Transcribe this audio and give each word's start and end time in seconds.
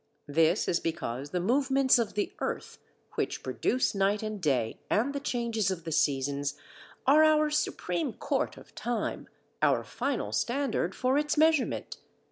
This 0.27 0.67
is 0.67 0.79
because 0.79 1.29
the 1.29 1.39
movements 1.39 1.99
of 1.99 2.15
the 2.15 2.33
earth, 2.39 2.79
which 3.13 3.43
produce 3.43 3.93
night 3.93 4.23
and 4.23 4.41
day 4.41 4.79
and 4.89 5.13
the 5.13 5.19
changes 5.19 5.69
of 5.69 5.83
the 5.83 5.91
seasons, 5.91 6.55
are 7.05 7.23
our 7.23 7.51
supreme 7.51 8.11
court 8.13 8.57
of 8.57 8.73
time, 8.73 9.29
our 9.61 9.83
final 9.83 10.31
standard 10.31 10.95
for 10.95 11.19
its 11.19 11.37
measurement. 11.37 11.97